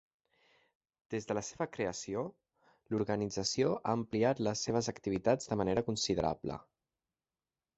[1.13, 2.23] Des de la seva creació
[2.93, 6.59] l'organització ha ampliat les seves activitats de manera considerable.